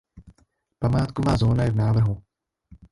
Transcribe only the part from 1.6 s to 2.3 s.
je v návrhu.